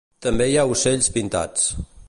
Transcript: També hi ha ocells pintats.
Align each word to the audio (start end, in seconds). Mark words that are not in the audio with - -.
També 0.25 0.47
hi 0.53 0.57
ha 0.61 0.65
ocells 0.77 1.11
pintats. 1.19 1.69